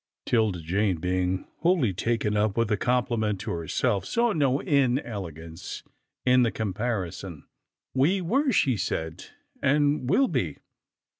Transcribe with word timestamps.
'Tilda 0.25 0.59
Jane, 0.63 0.97
being 0.97 1.45
wholly 1.59 1.93
taken 1.93 2.35
up 2.35 2.57
with 2.57 2.69
the 2.69 2.75
com 2.75 3.05
pliment 3.05 3.37
to 3.37 3.51
herself, 3.51 4.03
saw 4.03 4.33
no 4.33 4.59
inelegance 4.59 5.83
in 6.25 6.41
the 6.41 6.49
com 6.49 6.73
parison." 6.73 7.43
We 8.03 8.19
were," 8.19 8.51
she 8.51 8.77
said," 8.77 9.25
and 9.61 10.09
will 10.09 10.27
be." 10.27 10.57